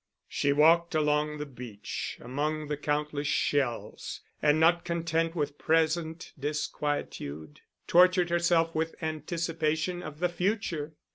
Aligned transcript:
She 0.27 0.51
walked 0.51 0.95
along 0.95 1.37
the 1.37 1.45
beach, 1.45 2.17
among 2.19 2.69
the 2.69 2.75
countless 2.75 3.27
shells; 3.27 4.21
and 4.41 4.59
not 4.59 4.83
content 4.83 5.35
with 5.35 5.59
present 5.59 6.33
disquietude, 6.39 7.59
tortured 7.85 8.31
herself 8.31 8.73
with 8.73 8.95
anticipation 9.03 10.01
of 10.01 10.17
the 10.17 10.29
future. 10.29 10.95